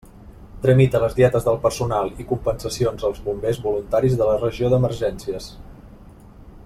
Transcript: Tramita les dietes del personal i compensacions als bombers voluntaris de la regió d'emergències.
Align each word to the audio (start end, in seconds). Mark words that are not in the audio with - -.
Tramita 0.61 1.01
les 1.03 1.11
dietes 1.17 1.45
del 1.49 1.59
personal 1.65 2.09
i 2.23 2.25
compensacions 2.31 3.05
als 3.11 3.21
bombers 3.27 3.61
voluntaris 3.67 4.17
de 4.23 4.31
la 4.31 4.39
regió 4.45 4.73
d'emergències. 4.75 5.51